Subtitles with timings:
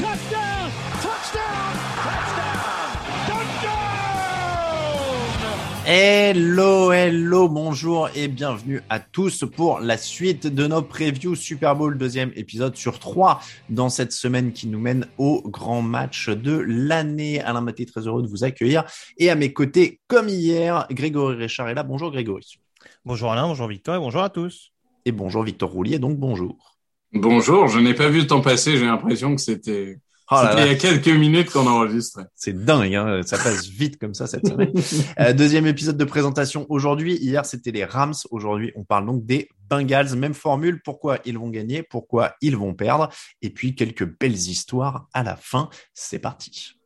[0.00, 0.70] Touchdown.
[1.02, 1.72] Touchdown.
[2.00, 2.88] Touchdown.
[3.26, 3.76] Touchdown.
[5.84, 11.98] Hello, hello, bonjour et bienvenue à tous pour la suite de nos previews Super Bowl,
[11.98, 17.42] deuxième épisode sur trois dans cette semaine qui nous mène au grand match de l'année.
[17.42, 18.84] Alain Maté, très heureux de vous accueillir.
[19.18, 21.82] Et à mes côtés, comme hier, Grégory Richard est là.
[21.82, 22.46] Bonjour Grégory.
[23.04, 24.72] Bonjour Alain, bonjour Victor et bonjour à tous.
[25.04, 26.69] Et bonjour Victor Roulier, donc bonjour.
[27.12, 29.98] Bonjour, je n'ai pas vu le temps passer, j'ai l'impression que c'était
[30.32, 32.22] Oh il y a quelques minutes qu'on enregistrait.
[32.36, 34.72] C'est dingue, hein, ça passe vite comme ça cette semaine.
[35.18, 37.16] Euh, deuxième épisode de présentation aujourd'hui.
[37.16, 38.14] Hier, c'était les Rams.
[38.30, 40.14] Aujourd'hui, on parle donc des Bengals.
[40.14, 40.80] Même formule.
[40.84, 43.08] Pourquoi ils vont gagner Pourquoi ils vont perdre
[43.42, 45.68] Et puis quelques belles histoires à la fin.
[45.94, 46.78] C'est parti.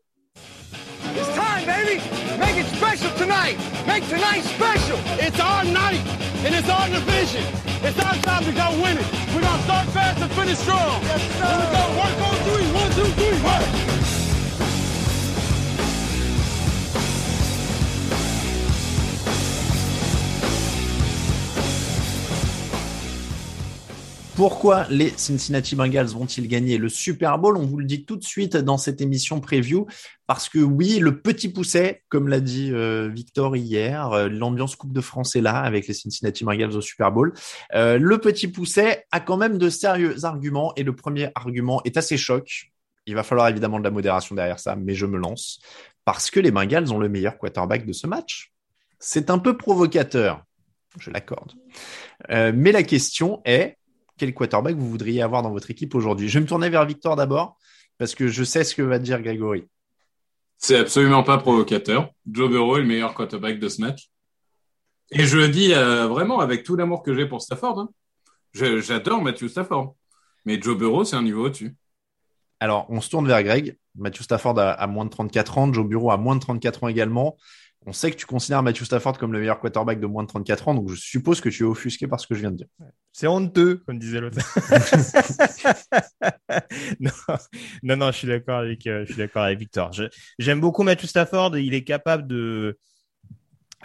[1.15, 2.01] It's time, baby.
[2.39, 3.59] Make it special tonight.
[3.87, 4.99] Make tonight special.
[5.21, 6.01] It's our night,
[6.45, 7.45] and it's our division.
[7.83, 9.07] It's our time to go win it.
[9.35, 11.03] We're gonna start fast and finish strong.
[11.03, 11.45] Yes, sir.
[11.45, 12.67] And we go work on three.
[12.73, 13.94] One, two, three, work.
[24.37, 27.57] Pourquoi les Cincinnati Bengals vont-ils gagner le Super Bowl?
[27.57, 29.87] On vous le dit tout de suite dans cette émission preview
[30.27, 34.93] parce que oui, le petit pousset, comme l'a dit euh, Victor hier, euh, l'ambiance Coupe
[34.93, 37.33] de France est là avec les Cincinnati Bengals au Super Bowl.
[37.77, 41.97] Euh, le petit pousset a quand même de sérieux arguments et le premier argument est
[41.97, 42.73] assez choc.
[43.07, 45.61] Il va falloir évidemment de la modération derrière ça, mais je me lance
[46.05, 48.53] parce que les Bengals ont le meilleur quarterback de ce match.
[48.99, 50.43] C'est un peu provocateur,
[50.99, 51.53] je l'accorde.
[52.29, 53.77] Mais la question est
[54.19, 57.17] quel quarterback vous voudriez avoir dans votre équipe aujourd'hui Je vais me tourner vers Victor
[57.17, 57.59] d'abord,
[57.99, 59.67] parce que je sais ce que va dire Grégory.
[60.59, 62.11] C'est absolument pas provocateur.
[62.31, 64.09] Joe Burrow est le meilleur quarterback de ce match.
[65.11, 67.79] Et je le dis euh, vraiment avec tout l'amour que j'ai pour Stafford.
[67.81, 67.89] hein.
[68.55, 69.95] J'adore Matthew Stafford.
[70.45, 71.75] Mais Joe Burrow, c'est un niveau au-dessus.
[72.61, 73.77] Alors, on se tourne vers Greg.
[73.97, 76.89] Matthew Stafford a, a moins de 34 ans, Joe Bureau a moins de 34 ans
[76.89, 77.37] également.
[77.87, 80.69] On sait que tu considères Matthew Stafford comme le meilleur quarterback de moins de 34
[80.69, 82.67] ans, donc je suppose que tu es offusqué par ce que je viens de dire.
[83.13, 84.39] C'est honteux, comme disait l'autre.
[87.01, 87.11] non,
[87.83, 89.91] non, non, je suis d'accord avec, euh, je suis d'accord avec Victor.
[90.39, 91.59] J'aime beaucoup Matthew Stafford.
[91.59, 92.79] Il est capable de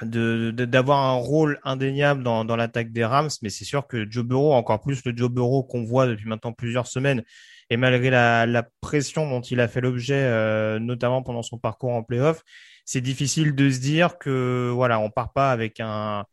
[0.01, 4.53] d'avoir un rôle indéniable dans, dans l'attaque des Rams, mais c'est sûr que Joe Burrow,
[4.53, 7.21] encore plus le Joe Burrow qu'on voit depuis maintenant plusieurs semaines,
[7.69, 11.91] et malgré la, la pression dont il a fait l'objet, euh, notamment pendant son parcours
[11.91, 12.43] en playoff,
[12.91, 16.25] c'est difficile de se dire que voilà, on part pas avec un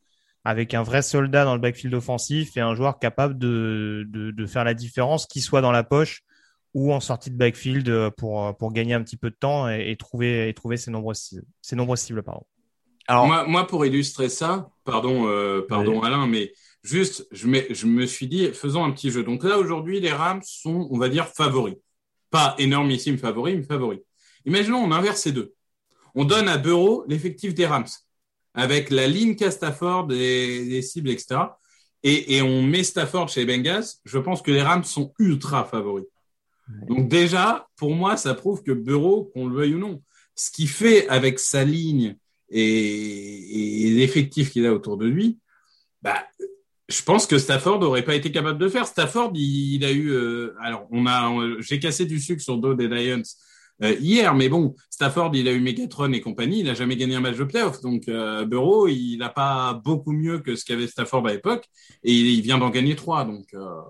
[0.43, 4.47] avec un vrai soldat dans le backfield offensif et un joueur capable de, de, de
[4.47, 6.23] faire la différence, qu'il soit dans la poche
[6.73, 9.91] ou en sortie de backfield euh, pour, pour gagner un petit peu de temps et,
[9.91, 11.45] et trouver, et trouver ses nombreuses cibles.
[11.61, 12.47] Ses nombreuses cibles pardon.
[13.07, 17.87] Alors, Moi, moi, pour illustrer ça, pardon, euh, pardon Alain, mais juste, je, mets- je
[17.87, 19.25] me suis dit, faisons un petit jeu.
[19.25, 21.77] Donc là, aujourd'hui, les Rams sont, on va dire, favoris.
[22.31, 24.01] Pas énormissime favoris, mais favoris.
[24.47, 25.53] Imaginons, on inverse ces deux.
[26.17, 27.87] On donne à Bureau l'effectif des Rams,
[28.55, 31.41] avec la ligne qu'a Stafford, des, des cibles, etc.
[32.03, 33.85] Et, et on met Stafford chez les Bengals.
[34.05, 36.07] Je pense que les Rams sont ultra favoris.
[36.89, 40.03] Donc déjà, pour moi, ça prouve que Bureau, qu'on le veuille ou non,
[40.35, 42.17] ce qu'il fait avec sa ligne
[42.49, 45.39] et, et l'effectif qu'il a autour de lui,
[46.03, 46.27] bah,
[46.89, 48.87] je pense que Stafford n'aurait pas été capable de faire.
[48.87, 52.75] Stafford, il, a eu, euh, alors on a, j'ai cassé du sucre sur le dos
[52.75, 53.23] des Lions
[53.81, 57.21] hier, mais bon, Stafford, il a eu Megatron et compagnie, il n'a jamais gagné un
[57.21, 57.81] match de playoff.
[57.81, 61.67] Donc euh, Burrow, il n'a pas beaucoup mieux que ce qu'avait Stafford à l'époque,
[62.03, 63.25] et il, vient d'en gagner trois.
[63.25, 63.81] Donc euh,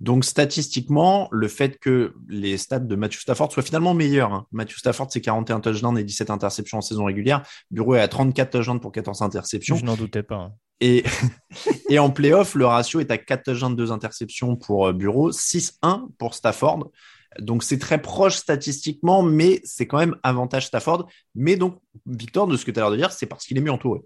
[0.00, 4.32] donc statistiquement, le fait que les stats de Matthew Stafford soient finalement meilleurs.
[4.32, 4.46] Hein.
[4.50, 7.42] Matthew Stafford, c'est 41 touchdowns et 17 interceptions en saison régulière.
[7.70, 9.76] Bureau est à 34 touchdowns pour 14 interceptions.
[9.76, 10.36] Je n'en doutais pas.
[10.36, 10.52] Hein.
[10.80, 11.04] Et,
[11.90, 16.08] et en playoff, le ratio est à 4 touchdowns, 2 interceptions pour euh, Bureau, 6-1
[16.16, 16.90] pour Stafford.
[17.38, 21.08] Donc c'est très proche statistiquement, mais c'est quand même avantage Stafford.
[21.34, 23.60] Mais donc, Victor, de ce que tu as l'air de dire, c'est parce qu'il est
[23.60, 24.00] mieux entouré.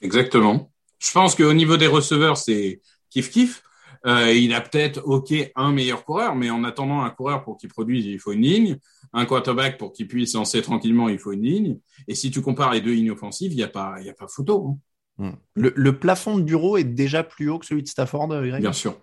[0.00, 0.72] Exactement.
[0.98, 2.80] Je pense qu'au niveau des receveurs, c'est
[3.10, 3.62] kiff-kiff.
[4.06, 7.68] Euh, il a peut-être, OK, un meilleur coureur, mais en attendant un coureur pour qu'il
[7.68, 8.78] produise, il faut une ligne.
[9.12, 11.78] Un quarterback pour qu'il puisse lancer tranquillement, il faut une ligne.
[12.06, 14.14] Et si tu compares les deux lignes offensives, il n'y a pas, il y a
[14.14, 14.68] pas photo.
[14.68, 14.78] Hein.
[15.18, 15.32] Hmm.
[15.54, 18.60] Le, plafond de bureau est déjà plus haut que celui de Stafford, Greg?
[18.60, 18.98] Bien sûr.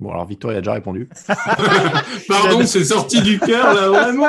[0.00, 1.08] Bon, alors Victor, il a déjà répondu.
[2.28, 4.28] Pardon, c'est sorti du cœur, là, vraiment.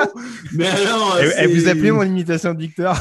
[0.54, 1.19] Mais alors.
[1.38, 2.98] Elle, vous appelez mon imitation de Victor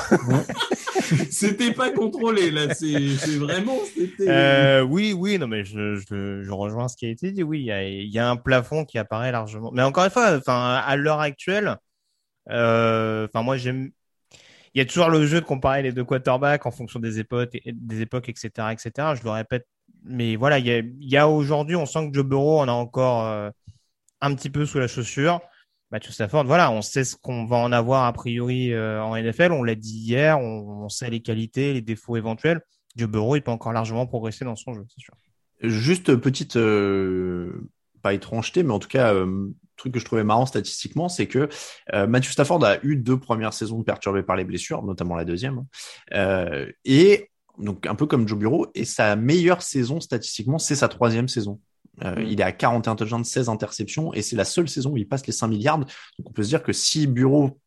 [1.31, 3.79] c'était pas contrôlé là, c'est vraiment.
[4.21, 7.43] Euh, oui, oui, non mais je, je, je, rejoins ce qui a été dit.
[7.43, 9.71] Oui, il y a, il y a un plafond qui apparaît largement.
[9.73, 11.77] Mais encore une fois, enfin à l'heure actuelle,
[12.51, 13.91] euh, enfin moi j'aime.
[14.75, 17.57] Il y a toujours le jeu de comparer les deux quarterbacks en fonction des époques,
[17.65, 19.15] des époques, etc., etc.
[19.19, 19.67] Je le répète,
[20.09, 23.51] mais voilà, il y a, aujourd'hui, on sent que Joe Burrow en a encore euh,
[24.21, 25.41] un petit peu sous la chaussure.
[25.91, 29.53] Matthew Stafford, voilà, on sait ce qu'on va en avoir a priori euh, en NFL.
[29.53, 32.61] On l'a dit hier, on, sait les qualités, les défauts éventuels.
[32.97, 35.15] Joe Burrow, il peut encore largement progresser dans son jeu, c'est sûr.
[35.61, 37.71] Juste petite, euh,
[38.03, 41.49] pas étrangeté, mais en tout cas, euh, truc que je trouvais marrant statistiquement, c'est que
[41.93, 45.65] Matthew Stafford a eu deux premières saisons perturbées par les blessures, notamment la deuxième,
[46.85, 51.29] et donc un peu comme Joe Burrow, et sa meilleure saison statistiquement, c'est sa troisième
[51.29, 51.61] saison.
[52.05, 52.27] Euh, mm.
[52.29, 55.27] Il est à 41 touchdowns, 16 interceptions, et c'est la seule saison où il passe
[55.27, 55.79] les 5 milliards.
[55.79, 55.89] Donc
[56.25, 57.59] on peut se dire que si Bureau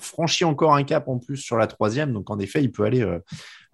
[0.00, 3.02] franchit encore un cap en plus sur la troisième, donc en effet, il peut aller
[3.02, 3.18] euh,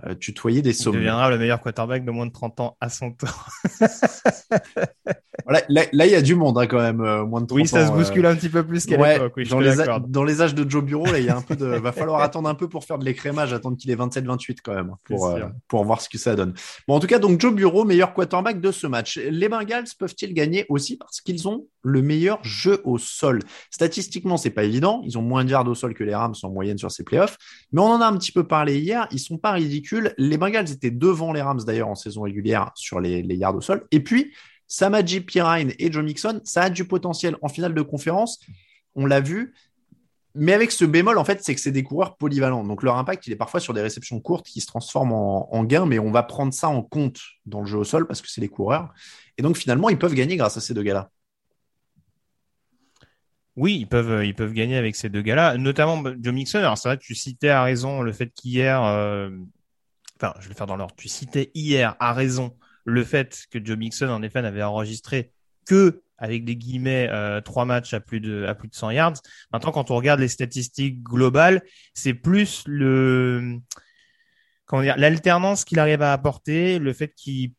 [0.06, 0.98] euh, tutoyer des sommets.
[0.98, 3.48] Il deviendra le meilleur quarterback de moins de 30 ans à son tour.
[5.48, 7.86] là, il y a du monde hein, quand même, euh, moins de 30 Oui, ça
[7.86, 9.34] se bouscule un petit peu plus qu'à l'époque.
[9.36, 9.74] Oui, dans, les
[10.08, 12.20] dans les âges de Joe Bureau, là, il y a un peu de, va falloir
[12.20, 15.38] attendre un peu pour faire de l'écrémage, attendre qu'il ait 27-28 quand même, pour,
[15.68, 16.54] pour voir ce que ça donne.
[16.88, 19.18] Bon, en tout cas, donc Joe Bureau, meilleur quarterback de ce match.
[19.18, 23.40] Les Bengals peuvent-ils gagner aussi parce qu'ils ont le meilleur jeu au sol?
[23.70, 25.02] Statistiquement, c'est pas évident.
[25.04, 27.36] Ils ont moins de yards au sol que les Rams en moyenne sur ces playoffs.
[27.72, 29.06] Mais on en a un petit peu parlé hier.
[29.12, 33.00] Ils sont pas ridicules les Bengals étaient devant les Rams d'ailleurs en saison régulière sur
[33.00, 33.86] les, yards au sol.
[33.90, 34.32] Et puis,
[34.68, 38.40] Samaji Pirine et Joe Mixon, ça a du potentiel en finale de conférence.
[38.94, 39.54] On l'a vu.
[40.38, 42.62] Mais avec ce bémol, en fait, c'est que c'est des coureurs polyvalents.
[42.62, 45.86] Donc leur impact, il est parfois sur des réceptions courtes qui se transforment en, gains,
[45.86, 48.42] mais on va prendre ça en compte dans le jeu au sol parce que c'est
[48.42, 48.92] des coureurs.
[49.38, 51.10] Et donc finalement, ils peuvent gagner grâce à ces deux gars-là.
[53.56, 56.58] Oui, ils peuvent, ils peuvent gagner avec ces deux gars-là, notamment Joe Mixon.
[56.58, 59.30] Alors c'est vrai tu citais à raison le fait qu'hier, euh,
[60.20, 60.94] enfin, je vais le faire dans l'ordre.
[60.96, 62.54] Tu citais hier, à raison,
[62.86, 65.32] le fait que Joe Mixon, en effet, n'avait enregistré
[65.66, 69.20] que avec des guillemets euh, trois matchs à plus de à plus de 100 yards.
[69.52, 71.62] Maintenant, quand on regarde les statistiques globales,
[71.92, 73.58] c'est plus le
[74.64, 77.52] comment dire l'alternance qu'il arrive à apporter, le fait qu'il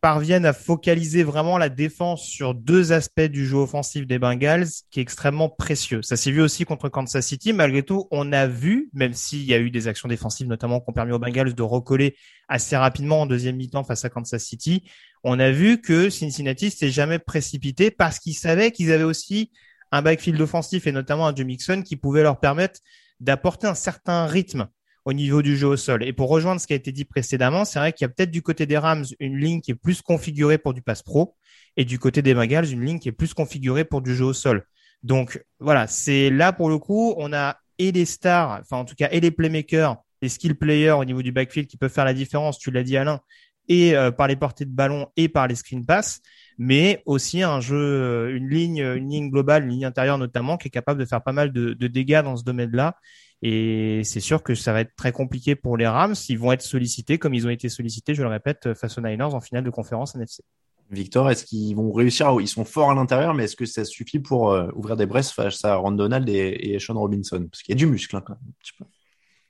[0.00, 4.98] parviennent à focaliser vraiment la défense sur deux aspects du jeu offensif des Bengals qui
[4.98, 6.02] est extrêmement précieux.
[6.02, 7.52] Ça s'est vu aussi contre Kansas City.
[7.52, 10.88] Malgré tout, on a vu, même s'il y a eu des actions défensives notamment qui
[10.88, 12.16] ont permis aux Bengals de recoller
[12.48, 14.88] assez rapidement en deuxième mi-temps face à Kansas City,
[15.22, 19.52] on a vu que Cincinnati s'est jamais précipité parce qu'ils savaient qu'ils avaient aussi
[19.92, 22.80] un backfield offensif et notamment un Joe qui pouvait leur permettre
[23.18, 24.68] d'apporter un certain rythme
[25.04, 26.04] au niveau du jeu au sol.
[26.04, 28.30] Et pour rejoindre ce qui a été dit précédemment, c'est vrai qu'il y a peut-être
[28.30, 31.34] du côté des Rams une ligne qui est plus configurée pour du pass pro
[31.76, 34.32] et du côté des Bengals une ligne qui est plus configurée pour du jeu au
[34.32, 34.66] sol.
[35.02, 38.94] Donc voilà, c'est là pour le coup, on a et les stars, enfin en tout
[38.94, 42.12] cas et les playmakers, les skill players au niveau du backfield qui peuvent faire la
[42.12, 43.20] différence, tu l'as dit Alain,
[43.68, 46.20] et euh, par les portées de ballon et par les screen pass,
[46.58, 50.68] mais aussi un jeu, euh, une ligne, une ligne globale, une ligne intérieure notamment, qui
[50.68, 52.96] est capable de faire pas mal de, de dégâts dans ce domaine-là
[53.42, 56.14] et c'est sûr que ça va être très compliqué pour les Rams.
[56.28, 59.34] Ils vont être sollicités comme ils ont été sollicités, je le répète, face aux Niners
[59.34, 60.42] en finale de conférence NFC.
[60.90, 62.36] Victor, est-ce qu'ils vont réussir?
[62.40, 65.30] Ils sont forts à l'intérieur, mais est-ce que ça suffit pour euh, ouvrir des braises
[65.30, 67.46] face à Ron Donald et, Sean Robinson?
[67.50, 68.84] Parce qu'il y a du muscle hein, quand même, un petit peu.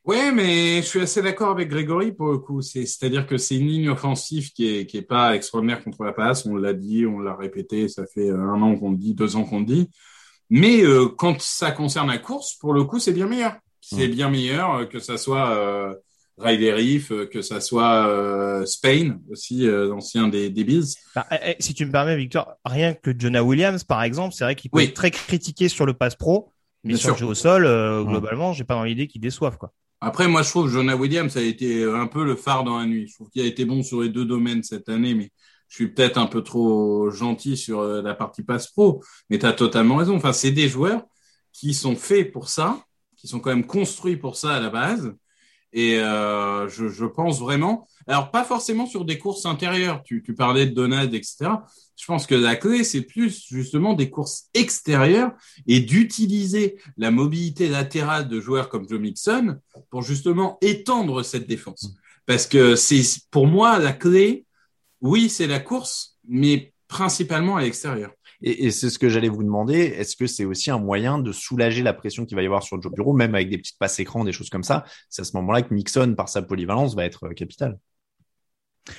[0.04, 2.61] Ouais, mais je suis assez d'accord avec Grégory pour le coup.
[2.62, 6.47] C'est-à-dire que c'est une ligne offensive qui est, qui est pas extraordinaire contre la passe.
[6.47, 7.88] On l'a dit, on l'a répété.
[7.88, 9.90] Ça fait un an qu'on le dit, deux ans qu'on le dit.
[10.50, 13.56] Mais euh, quand ça concerne la course, pour le coup, c'est bien meilleur
[13.97, 15.94] C'est bien meilleur que ça soit euh,
[16.38, 20.94] Riley Reef, que ça soit euh, Spain aussi, l'ancien des, des Bills.
[21.14, 24.44] Bah, eh, eh, si tu me permets, Victor, rien que Jonah Williams, par exemple, c'est
[24.44, 26.52] vrai qu'il peut être très critiqué sur le pass pro,
[26.85, 27.64] mais sur le jeu au sol,
[28.06, 29.73] globalement, j'ai pas dans l'idée qu'il déçoive quoi.
[30.02, 32.87] Après, moi, je trouve que Jonah Williams a été un peu le phare dans la
[32.87, 33.06] nuit.
[33.06, 35.30] Je trouve qu'il a été bon sur les deux domaines cette année, mais
[35.70, 39.02] je suis peut-être un peu trop gentil sur euh, la partie passe pro.
[39.30, 40.16] Mais tu as totalement raison.
[40.16, 41.04] Enfin, c'est des joueurs
[41.52, 42.82] qui sont faits pour ça,
[43.21, 45.15] qui sont quand même construits pour ça à la base.
[45.73, 50.03] Et euh, je, je, pense vraiment, alors pas forcément sur des courses intérieures.
[50.03, 51.50] Tu, tu parlais de Donald, etc.
[51.97, 55.33] Je pense que la clé, c'est plus justement des courses extérieures
[55.69, 59.59] et d'utiliser la mobilité latérale de joueurs comme Joe Mixon
[59.91, 61.95] pour justement étendre cette défense.
[62.27, 64.47] Parce que c'est pour moi la clé.
[65.00, 68.11] Oui, c'est la course, mais principalement à l'extérieur.
[68.42, 69.78] Et, et c'est ce que j'allais vous demander.
[69.78, 72.80] Est-ce que c'est aussi un moyen de soulager la pression qu'il va y avoir sur
[72.80, 74.85] Joe Bureau, même avec des petites passes écrans, des choses comme ça?
[75.09, 77.78] C'est à ce moment-là que Mixon, par sa polyvalence, va être capital.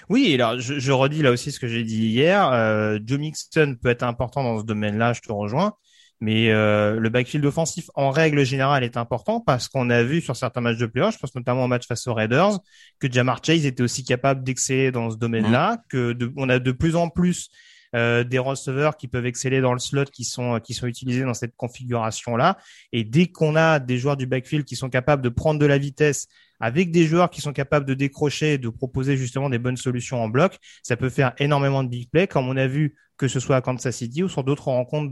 [0.10, 2.52] Oui, alors je, je, redis là aussi ce que j'ai dit hier.
[2.52, 5.74] Euh, Joe Mixon peut être important dans ce domaine-là, je te rejoins.
[6.22, 10.36] Mais euh, le backfield offensif, en règle générale, est important parce qu'on a vu sur
[10.36, 12.60] certains matchs de playoff, je pense notamment au match face aux Raiders,
[13.00, 15.80] que Jamar Chase était aussi capable d'exceller dans ce domaine-là, mmh.
[15.90, 17.50] que de, on a de plus en plus
[17.96, 21.34] euh, des receveurs qui peuvent exceller dans le slot, qui sont qui sont utilisés dans
[21.34, 22.58] cette configuration-là.
[22.92, 25.78] Et dès qu'on a des joueurs du backfield qui sont capables de prendre de la
[25.78, 26.28] vitesse
[26.60, 30.30] avec des joueurs qui sont capables de décrocher, de proposer justement des bonnes solutions en
[30.30, 33.56] bloc, ça peut faire énormément de big play, comme on a vu que ce soit
[33.56, 35.12] à Kansas City ou sur d'autres rencontres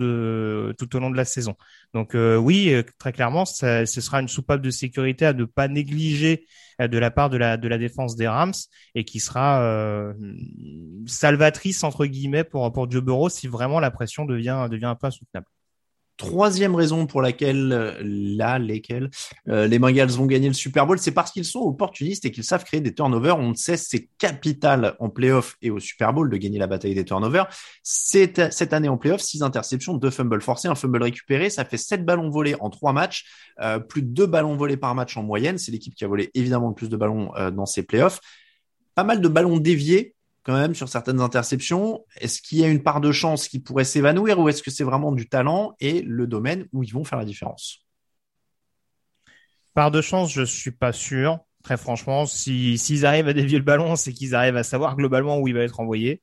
[0.80, 1.56] tout au long de la saison.
[1.94, 5.68] Donc euh, oui, euh, très clairement, ce sera une soupape de sécurité à ne pas
[5.68, 6.48] négliger
[6.82, 8.54] euh, de la part de la, défense des Rams
[8.96, 10.12] et qui sera
[11.06, 15.06] salvatrice entre guillemets pour, pour Joe Burrow si vraiment la pression devient, devient un peu
[15.06, 15.46] insoutenable.
[16.19, 17.93] Troisième raison pour laquelle, euh,
[19.47, 22.43] euh, les Bengals vont gagner le Super Bowl, c'est parce qu'ils sont opportunistes et qu'ils
[22.43, 23.39] savent créer des turnovers.
[23.39, 27.05] On sait, c'est capital en playoff et au Super Bowl de gagner la bataille des
[27.05, 27.47] turnovers.
[27.83, 31.49] C'est cette année en playoff, six interceptions, deux fumbles forcés, un fumble récupéré.
[31.49, 33.23] Ça fait sept ballons volés en trois matchs,
[33.61, 35.57] euh, plus de deux ballons volés par match en moyenne.
[35.57, 38.19] C'est l'équipe qui a volé évidemment le plus de ballons dans ces playoffs.
[38.93, 42.05] Pas mal de ballons déviés quand même sur certaines interceptions.
[42.17, 44.84] Est-ce qu'il y a une part de chance qui pourrait s'évanouir ou est-ce que c'est
[44.84, 47.86] vraiment du talent et le domaine où ils vont faire la différence?
[49.74, 51.39] Part de chance, je suis pas sûr.
[51.63, 55.48] Très franchement, s'ils arrivent à dévier le ballon, c'est qu'ils arrivent à savoir globalement où
[55.48, 56.22] il va être envoyé.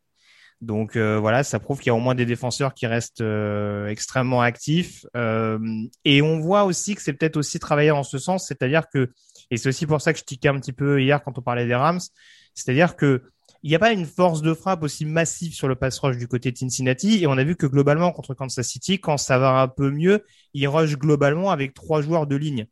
[0.62, 3.88] Donc euh, voilà, ça prouve qu'il y a au moins des défenseurs qui restent euh,
[3.88, 5.04] extrêmement actifs.
[5.14, 5.58] Euh,
[6.04, 9.12] et on voit aussi que c'est peut-être aussi travailler en ce sens, c'est-à-dire que,
[9.50, 11.66] et c'est aussi pour ça que je tiquais un petit peu hier quand on parlait
[11.66, 12.00] des Rams,
[12.54, 13.23] c'est-à-dire que
[13.66, 16.28] il n'y a pas une force de frappe aussi massive sur le pass rush du
[16.28, 17.20] côté de Cincinnati.
[17.20, 20.25] Et on a vu que globalement, contre Kansas City, quand ça va un peu mieux,
[20.54, 22.66] il rush globalement avec trois joueurs de ligne.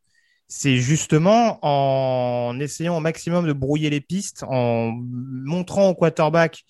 [0.47, 6.65] C'est justement en essayant au maximum de brouiller les pistes, en montrant au quarterback,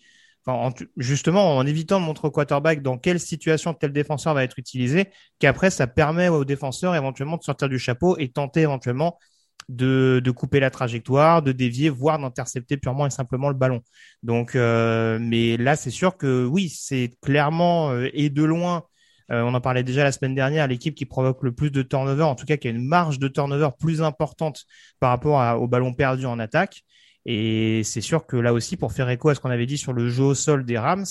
[0.46, 4.58] enfin, justement en évitant de montrer au quarterback dans quelle situation tel défenseur va être
[4.58, 9.18] utilisé, qu'après ça permet aux défenseurs éventuellement de sortir du chapeau et tenter éventuellement
[9.68, 13.82] de, couper la trajectoire, de dévier, voire d'intercepter purement et simplement le ballon.
[14.22, 18.84] Donc, euh, mais là, c'est sûr que oui, c'est clairement euh, et de loin.
[19.30, 22.24] Euh, on en parlait déjà la semaine dernière, l'équipe qui provoque le plus de turnover,
[22.24, 24.64] en tout cas qui a une marge de turnover plus importante
[25.00, 26.82] par rapport au ballon perdu en attaque.
[27.26, 29.94] Et c'est sûr que là aussi, pour faire écho à ce qu'on avait dit sur
[29.94, 31.06] le jeu au sol des Rams,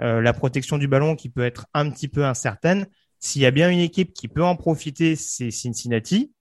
[0.00, 2.88] la protection du ballon qui peut être un petit peu incertaine.
[3.20, 6.32] S'il y a bien une équipe qui peut en profiter, c'est Cincinnati.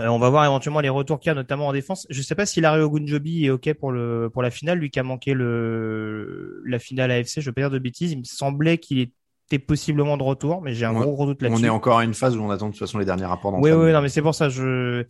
[0.00, 2.06] Euh, on va voir éventuellement les retours qu'il y a, notamment en défense.
[2.10, 4.90] Je ne sais pas si Larry Ogunjobi est OK pour, le, pour la finale, lui
[4.90, 8.12] qui a manqué le, la finale AFC, je ne veux pas dire de bêtises.
[8.12, 11.62] Il me semblait qu'il était possiblement de retour, mais j'ai un gros, gros doute là-dessus.
[11.62, 13.52] On est encore à une phase où on attend de toute façon les derniers rapports
[13.54, 14.48] Oui, oui, non, mais c'est pour ça.
[14.48, 15.04] Je,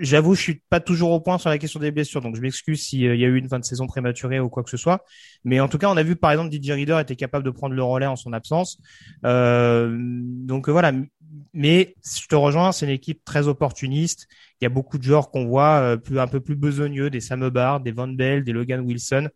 [0.00, 2.82] j'avoue, je suis pas toujours au point sur la question des blessures, donc je m'excuse
[2.82, 5.04] s'il euh, y a eu une fin de saison prématurée ou quoi que ce soit.
[5.44, 7.74] Mais en tout cas, on a vu par exemple DJ Reader était capable de prendre
[7.74, 8.78] le relais en son absence.
[9.24, 10.92] Euh, donc voilà,
[11.54, 14.26] mais je te rejoins, c'est une équipe très opportuniste.
[14.60, 17.20] Il y a beaucoup de joueurs qu'on voit euh, plus, un peu plus besogneux, des
[17.20, 19.28] Sam Hubbard, des Van Bell, des Logan Wilson,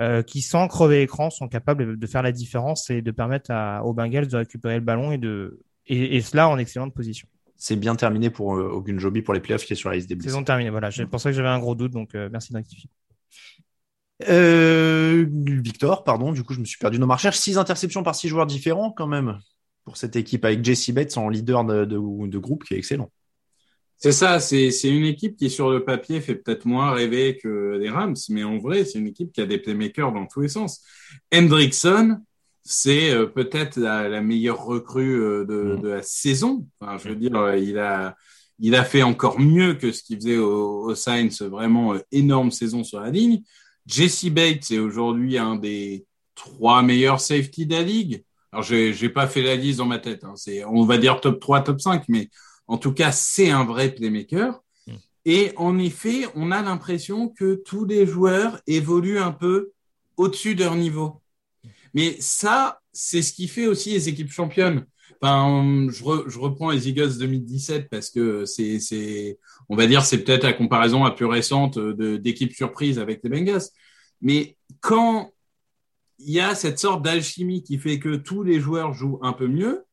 [0.00, 3.84] euh, qui sans crever l'écran sont capables de faire la différence et de permettre à,
[3.84, 7.28] aux Bengals de récupérer le ballon et de et, et cela en excellente position.
[7.56, 10.18] C'est bien terminé pour euh, Ogunjobi pour les playoffs qui est sur la liste des
[10.20, 10.90] Saison terminée, voilà.
[10.90, 12.62] C'est pour ça que j'avais un gros doute, donc euh, merci de
[14.28, 17.36] Euh, Victor, pardon, du coup je me suis perdu dans ma recherche.
[17.36, 19.38] Six interceptions par six joueurs différents quand même
[19.90, 23.10] pour cette équipe avec Jesse Bates en leader de, de, groupe qui est excellent.
[23.96, 27.90] C'est ça, c'est une équipe qui sur le papier fait peut-être moins rêver que les
[27.90, 30.80] Rams, mais en vrai c'est une équipe qui a des playmakers dans tous les sens.
[31.34, 32.20] Hendrickson,
[32.62, 35.80] c'est euh, peut-être la, meilleure recrue euh, de, mm.
[35.80, 36.64] de, la saison.
[36.80, 38.14] Enfin, je veux dire, il a
[38.60, 42.52] il a fait encore mieux que ce qu'il faisait au, au Saints, vraiment euh, énorme
[42.52, 43.42] saison sur la ligne.
[43.86, 46.06] Jesse Bates est aujourd'hui un des
[46.36, 48.22] trois meilleurs safety de la ligue.
[48.52, 50.24] Alors, j'ai, pas fait la liste dans ma tête.
[50.24, 50.34] Hein.
[50.36, 52.28] C'est, on va dire top 3, top 5, mais
[52.66, 54.60] en tout cas, c'est un vrai playmaker.
[54.86, 54.92] Mm.
[55.24, 59.72] Et en effet, on a l'impression que tous les joueurs évoluent un peu
[60.16, 61.20] au-dessus de leur niveau.
[61.94, 64.84] Mais ça, c'est ce qui fait aussi les équipes championnes.
[65.20, 69.38] Enfin, je, je reprends les Eagles 2017 parce que c'est, c'est,
[69.68, 73.30] on va dire, c'est peut-être la comparaison la plus récente de, d'équipes surprises avec les
[73.30, 73.62] Bengals.
[74.22, 75.32] Mais quand
[76.20, 79.48] il y a cette sorte d'alchimie qui fait que tous les joueurs jouent un peu
[79.48, 79.84] mieux,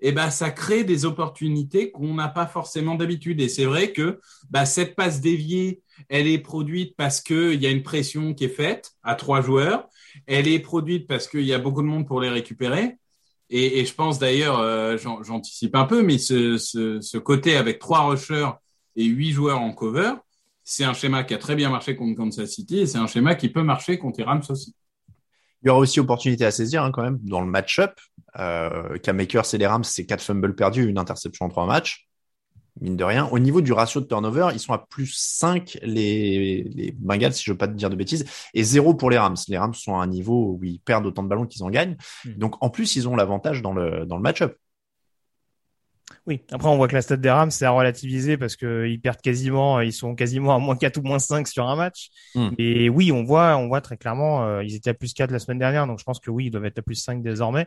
[0.00, 3.40] et eh ben ça crée des opportunités qu'on n'a pas forcément d'habitude.
[3.40, 7.70] Et c'est vrai que bah, cette passe déviée, elle est produite parce qu'il y a
[7.70, 9.88] une pression qui est faite à trois joueurs.
[10.26, 12.98] Elle est produite parce qu'il y a beaucoup de monde pour les récupérer.
[13.48, 18.50] Et, je pense d'ailleurs, euh, j'anticipe un peu, mais ce, côté avec trois rushers
[18.96, 20.14] et huit joueurs en cover,
[20.64, 23.34] c'est un schéma qui a très bien marché contre Kansas City et c'est un schéma
[23.36, 24.74] qui peut marcher contre les Rams aussi.
[25.64, 27.98] Il y aura aussi opportunité à saisir hein, quand même dans le match-up.
[28.38, 32.06] Euh, et les Rams, c'est quatre fumbles perdus, une interception en trois matchs
[32.80, 33.28] mine de rien.
[33.30, 37.44] Au niveau du ratio de turnover, ils sont à plus 5 les, les Bengals, si
[37.44, 39.36] je veux pas te dire de bêtises, et 0 pour les Rams.
[39.48, 41.96] Les Rams sont à un niveau où ils perdent autant de ballons qu'ils en gagnent.
[42.24, 42.32] Hmm.
[42.34, 44.56] Donc en plus, ils ont l'avantage dans le, dans le match-up.
[46.26, 49.20] Oui, après on voit que la stat des Rams c'est à relativiser parce qu'ils perdent
[49.20, 52.10] quasiment, ils sont quasiment à moins 4 ou moins 5 sur un match.
[52.34, 52.50] Hmm.
[52.58, 55.38] Et oui, on voit, on voit très clairement, euh, ils étaient à plus 4 la
[55.38, 57.66] semaine dernière, donc je pense que oui, ils doivent être à plus 5 désormais.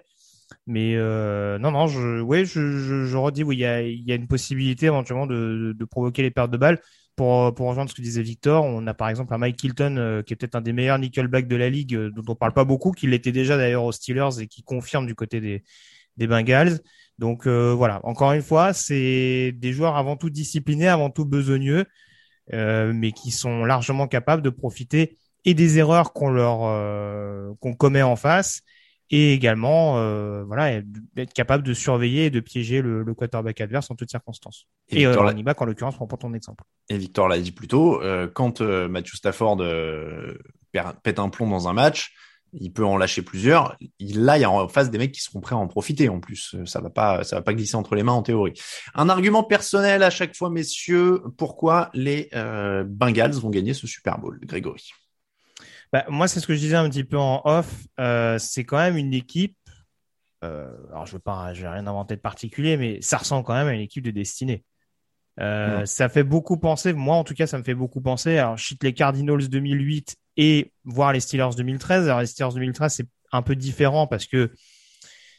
[0.66, 4.12] Mais euh, non, non, je, ouais, je, je, je redis, oui, il y a, y
[4.12, 6.80] a une possibilité éventuellement de, de provoquer les pertes de balles.
[7.16, 10.22] Pour, pour rejoindre ce que disait Victor, on a par exemple un Mike Hilton euh,
[10.22, 12.64] qui est peut-être un des meilleurs nickelback de la ligue, euh, dont on parle pas
[12.64, 15.64] beaucoup, qui l'était déjà d'ailleurs aux Steelers et qui confirme du côté des,
[16.18, 16.80] des Bengals.
[17.20, 21.86] Donc euh, voilà, encore une fois, c'est des joueurs avant tout disciplinés, avant tout besogneux,
[22.52, 28.16] mais qui sont largement capables de profiter et des erreurs qu'on leur qu'on commet en
[28.16, 28.62] face
[29.10, 30.82] et également euh, voilà
[31.16, 34.68] être capable de surveiller et de piéger le, le quarterback adverse en toutes circonstances.
[34.90, 36.64] Et, et euh, running back en l'occurrence prend pour ton exemple.
[36.90, 40.38] Et Victor l'a dit plus tôt, euh, quand euh, Matthew Stafford euh,
[41.04, 42.14] pète un plomb dans un match,
[42.60, 43.78] il peut en lâcher plusieurs.
[44.00, 46.20] Là, il y a en face des mecs qui seront prêts à en profiter en
[46.20, 46.56] plus.
[46.66, 48.54] Ça va pas, ça va pas glisser entre les mains en théorie.
[48.96, 51.22] Un argument personnel à chaque fois, messieurs.
[51.38, 52.30] Pourquoi les
[52.86, 54.92] Bengals vont gagner ce Super Bowl, Grégory?
[55.94, 57.86] Bah, moi, c'est ce que je disais un petit peu en off.
[58.00, 59.58] Euh, c'est quand même une équipe.
[60.44, 63.54] Euh, alors, je veux pas, je vais rien inventer de particulier, mais ça ressemble quand
[63.54, 64.64] même à une équipe de destinée.
[65.40, 68.38] Euh, Ça fait beaucoup penser, moi en tout cas, ça me fait beaucoup penser.
[68.38, 72.06] Alors, je les Cardinals 2008 et voir les Steelers 2013.
[72.06, 74.52] Alors, les Steelers 2013, c'est un peu différent parce que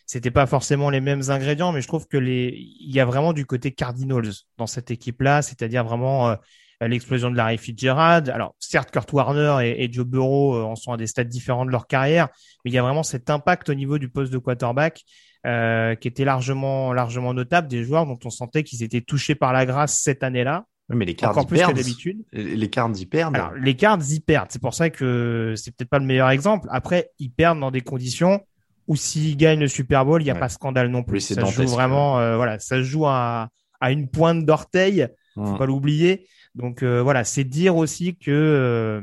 [0.07, 3.33] c'était pas forcément les mêmes ingrédients, mais je trouve que les, il y a vraiment
[3.33, 6.37] du côté Cardinals dans cette équipe-là, c'est-à-dire vraiment euh,
[6.81, 8.31] l'explosion de Larry Fitzgerald.
[8.31, 11.71] Alors, certes, Kurt Warner et, Joe Burrow euh, en sont à des stades différents de
[11.71, 12.29] leur carrière,
[12.65, 15.05] mais il y a vraiment cet impact au niveau du poste de quarterback
[15.47, 19.53] euh, qui était largement, largement notable des joueurs dont on sentait qu'ils étaient touchés par
[19.53, 20.67] la grâce cette année-là.
[20.89, 22.25] mais les cards encore plus que d'habitude.
[22.33, 23.37] Les cards y perdent.
[23.37, 24.49] Alors, les cards y perdent.
[24.51, 26.69] C'est pour ça que c'est peut-être pas le meilleur exemple.
[26.71, 28.41] Après, ils perdent dans des conditions
[28.89, 31.21] où s'ils gagnent le Super Bowl, il n'y a pas scandale non plus.
[31.21, 35.07] ça se joue vraiment, euh, voilà, ça se joue à, à une pointe d'orteil.
[35.35, 35.59] Faut hum.
[35.59, 36.27] pas l'oublier.
[36.55, 39.01] Donc euh, voilà, c'est dire aussi que euh,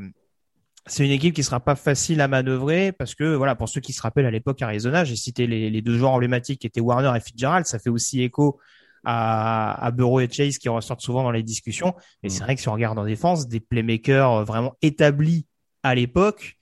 [0.87, 3.93] c'est une équipe qui sera pas facile à manœuvrer parce que voilà, pour ceux qui
[3.93, 7.19] se rappellent à l'époque Arizona, j'ai cité les, deux joueurs emblématiques qui étaient Warner et
[7.19, 8.59] Fitzgerald, ça fait aussi écho
[9.03, 11.95] à, à Burrow et Chase qui ressortent souvent dans les discussions.
[12.23, 12.43] Et c'est mm.
[12.43, 15.47] vrai que si on regarde en défense, des playmakers vraiment établis
[15.81, 16.55] à l'époque,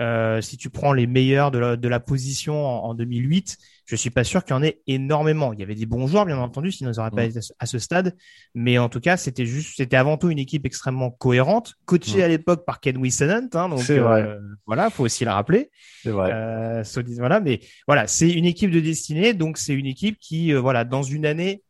[0.00, 3.96] euh, si tu prends les meilleurs de la, de la position en, en 2008, je
[3.96, 5.52] suis pas sûr qu'il y en ait énormément.
[5.52, 7.78] Il y avait des bons joueurs, bien entendu, sinon ils n'auraient pas été à ce
[7.78, 8.16] stade.
[8.54, 12.28] Mais en tout cas, c'était juste, c'était avant tout une équipe extrêmement cohérente, coachée à
[12.28, 13.48] l'époque par Ken Whisenant.
[13.52, 15.70] Hein, donc euh, voilà, faut aussi le rappeler.
[16.02, 16.30] C'est vrai.
[16.32, 16.82] Euh,
[17.18, 20.84] voilà, mais voilà, c'est une équipe de destinée, donc c'est une équipe qui, euh, voilà,
[20.84, 21.62] dans une année,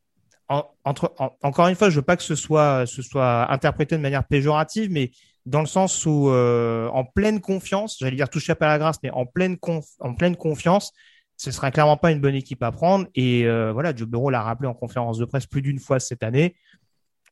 [0.48, 4.24] entre, encore une fois, je veux pas que ce soit, ce soit interprété de manière
[4.24, 5.10] péjorative, mais
[5.46, 9.10] dans le sens où, euh, en pleine confiance, j'allais dire touché à la grâce, mais
[9.10, 9.56] en pleine,
[10.00, 10.92] en pleine confiance,
[11.36, 13.06] ce sera clairement pas une bonne équipe à prendre.
[13.14, 16.22] Et euh, voilà, Joe Burrow l'a rappelé en conférence de presse plus d'une fois cette
[16.22, 16.56] année.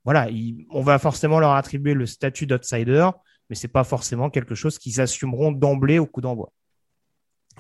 [0.05, 0.29] Voilà,
[0.71, 3.09] on va forcément leur attribuer le statut d'outsider,
[3.49, 6.53] mais c'est pas forcément quelque chose qu'ils assumeront d'emblée au coup d'envoi.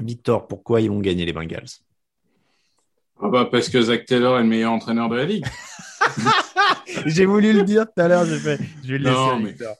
[0.00, 1.68] Victor, pourquoi ils vont gagner les Bengals?
[3.22, 5.46] Ah bah parce que Zach Taylor est le meilleur entraîneur de la ligue.
[7.06, 9.76] J'ai voulu le dire tout à l'heure, je vais le laisser Victor.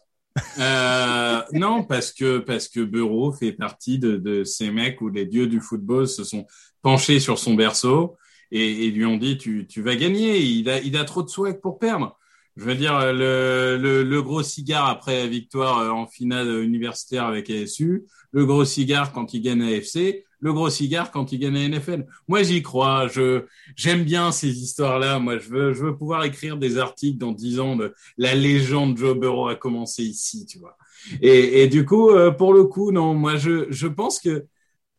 [0.59, 5.27] Euh, non, parce que parce que Bureau fait partie de, de, ces mecs où les
[5.27, 6.47] dieux du football se sont
[6.81, 8.17] penchés sur son berceau
[8.51, 10.41] et, et lui ont dit tu, tu vas gagner.
[10.41, 12.19] Il a il a trop de swag pour perdre.
[12.57, 17.49] Je veux dire, le, le, le gros cigare après la victoire en finale universitaire avec
[17.49, 21.69] ASU, le gros cigare quand il gagne AFC, le gros cigare quand il gagne la
[21.69, 22.05] NFL.
[22.29, 23.07] Moi, j'y crois.
[23.09, 23.45] Je
[23.77, 25.21] j'aime bien ces histoires-là.
[25.21, 28.99] Moi, je veux je veux pouvoir écrire des articles dans dix ans de la légende
[28.99, 30.77] Joe Burrow a commencé ici, tu vois.
[31.21, 33.15] Et, et du coup, euh, pour le coup, non.
[33.15, 34.47] Moi, je je pense que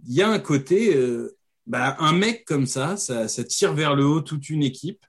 [0.07, 3.95] il y a un côté, euh, bah, un mec comme ça, ça, ça tire vers
[3.95, 5.05] le haut toute une équipe.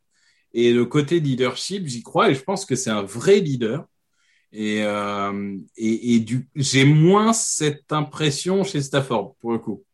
[0.52, 3.86] Et le côté leadership, j'y crois et je pense que c'est un vrai leader.
[4.52, 9.84] Et, euh, et, et j'ai moins cette impression chez Stafford pour le coup.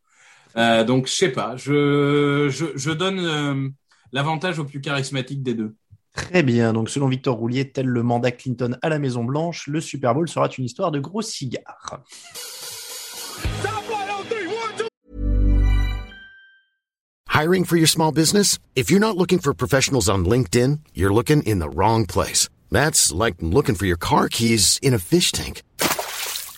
[0.57, 3.69] Euh, donc je sais pas, je, je, je donne euh,
[4.13, 5.75] l'avantage au plus charismatique des deux.
[6.13, 6.73] Très bien.
[6.73, 10.29] Donc, selon Victor Roulier, tel le mandat Clinton à la Maison Blanche, le Super Bowl
[10.29, 12.01] sera une histoire de gros cigares.
[17.29, 18.59] Hiring for your small business?
[18.75, 22.49] If you're not looking for professionals on LinkedIn, you're looking in the wrong place.
[22.71, 25.63] That's like looking for your car keys in a fish tank.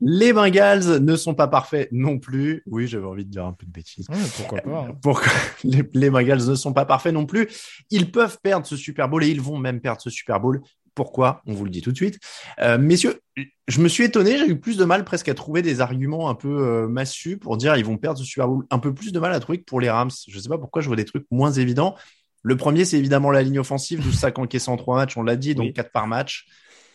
[0.00, 2.62] Les Bengals ne sont pas parfaits non plus.
[2.66, 4.06] Oui, j'avais envie de dire un peu de bêtises.
[4.36, 4.98] Pourquoi pas hein.
[5.02, 5.32] Pourquoi
[5.64, 7.48] les, les Bengals ne sont pas parfaits non plus?
[7.90, 10.60] Ils peuvent perdre ce Super Bowl et ils vont même perdre ce Super Bowl.
[10.94, 11.42] Pourquoi?
[11.46, 12.18] On vous le dit tout de suite.
[12.58, 13.20] Euh, messieurs,
[13.68, 16.34] je me suis étonné, j'ai eu plus de mal presque à trouver des arguments un
[16.34, 18.64] peu euh, massus pour dire ils vont perdre ce Super Bowl.
[18.70, 20.10] Un peu plus de mal à trouver que pour les Rams.
[20.26, 21.96] Je sais pas pourquoi je vois des trucs moins évidents.
[22.42, 25.36] Le premier, c'est évidemment la ligne offensive, 12 sacs encaissés en trois matchs, on l'a
[25.36, 25.72] dit, donc Oui.
[25.72, 26.46] 4 par match.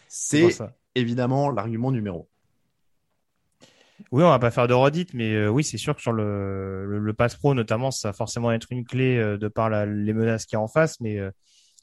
[0.08, 0.50] C'est
[0.96, 2.31] évidemment l'argument numéro.
[4.12, 7.14] Oui, on va pas faire de redite, mais euh, oui, c'est sûr que sur le,
[7.18, 10.58] pass pro, notamment, ça va forcément être une clé euh, de par les menaces qu'il
[10.58, 11.00] y a en face.
[11.00, 11.32] Mais euh,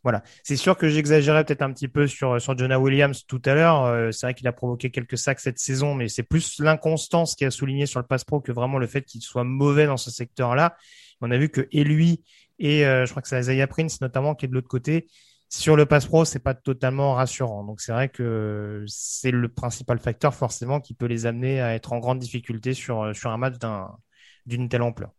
[0.02, 4.12] voilà, c'est sûr que j'exagérais peut-être un petit peu sur, Jonah Williams tout à l'heure.
[4.12, 7.50] C'est vrai qu'il a provoqué quelques sacs cette saison, mais c'est plus l'inconstance qui a
[7.50, 10.76] souligné sur le pass pro que vraiment le fait qu'il soit mauvais dans ce secteur-là.
[11.20, 12.22] On a vu que et lui
[12.60, 15.08] et je crois que c'est Isaiah Prince notamment qui est de l'autre côté.
[15.50, 17.64] Sur le pass pro, c'est pas totalement rassurant.
[17.64, 21.92] Donc c'est vrai que c'est le principal facteur forcément qui peut les amener à être
[21.92, 23.96] en grande difficulté sur, sur un match d'un,
[24.44, 25.10] d'une telle ampleur.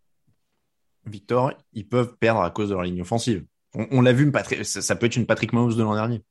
[1.06, 3.44] Victor, ils peuvent perdre à cause de leur ligne offensive.
[3.74, 4.32] On, on l'a vu,
[4.64, 6.22] ça, ça peut être une Patrick Mahomes de l'an dernier.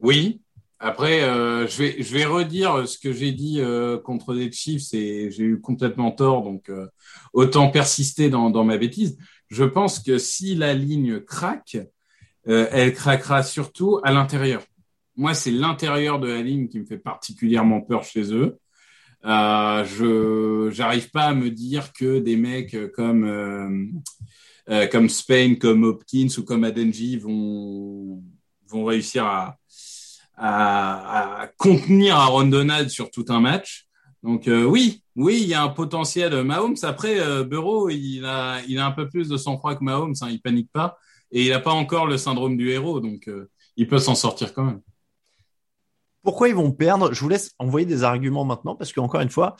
[0.00, 0.42] Oui.
[0.78, 4.92] Après, euh, je vais je vais redire ce que j'ai dit euh, contre les Chiefs
[4.92, 6.86] et j'ai eu complètement tort, donc euh,
[7.32, 9.16] autant persister dans dans ma bêtise.
[9.48, 11.78] Je pense que si la ligne craque,
[12.48, 14.62] euh, elle craquera surtout à l'intérieur.
[15.16, 18.58] Moi, c'est l'intérieur de la ligne qui me fait particulièrement peur chez eux.
[19.24, 25.84] Euh, je j'arrive pas à me dire que des mecs comme euh, comme Spain, comme
[25.84, 28.22] Hopkins ou comme Adenji vont
[28.68, 29.56] vont réussir à
[30.38, 33.86] à, contenir Aaron Donald sur tout un match.
[34.22, 36.76] Donc oui, oui, il y a un potentiel Mahomes.
[36.82, 40.14] Après, Burrow, il a, il a un peu plus de sang-froid que Mahomes.
[40.20, 40.98] Hein, il panique pas
[41.32, 44.54] et il n'a pas encore le syndrome du héros, donc euh, il peut s'en sortir
[44.54, 44.80] quand même.
[46.22, 47.12] Pourquoi ils vont perdre?
[47.12, 49.54] Je vous laisse envoyer des arguments maintenant parce qu'encore une fois,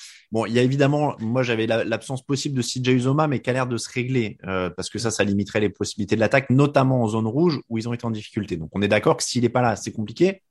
[0.48, 3.52] il y a évidemment, moi j'avais la- l'absence possible de CJ Uzoma, mais qui a
[3.52, 7.02] l'air de se régler euh, parce que ça, ça limiterait les possibilités de l'attaque, notamment
[7.02, 8.56] en zone rouge où ils ont été en difficulté.
[8.56, 10.42] Donc on est d'accord que s'il n'est pas là, c'est compliqué,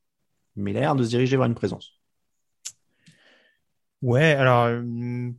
[0.55, 1.99] mais il a l'air de se diriger vers une présence.
[4.05, 4.83] Ouais, alors euh,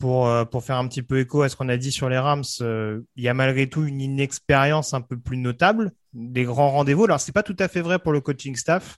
[0.00, 2.18] pour, euh, pour faire un petit peu écho à ce qu'on a dit sur les
[2.18, 6.70] Rams, euh, il y a malgré tout une inexpérience un peu plus notable, des grands
[6.70, 7.04] rendez-vous.
[7.04, 8.96] Alors c'est pas tout à fait vrai pour le coaching staff,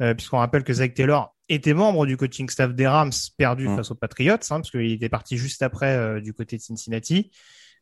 [0.00, 3.76] euh, puisqu'on rappelle que Zach Taylor était membre du coaching staff des Rams, perdu Mm.
[3.76, 7.30] face aux Patriots, hein, parce qu'il était parti juste après euh, du côté de Cincinnati.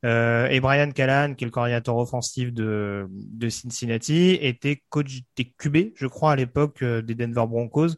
[0.05, 5.92] Et Brian Callahan, qui est le coordinateur offensif de, de Cincinnati, était coach des QB,
[5.94, 7.94] je crois, à l'époque des Denver Broncos,